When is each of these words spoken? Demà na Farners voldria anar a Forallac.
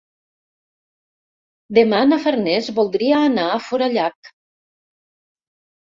Demà 1.79 2.01
na 2.09 2.19
Farners 2.25 2.73
voldria 2.81 3.23
anar 3.29 3.47
a 3.53 3.61
Forallac. 3.71 4.37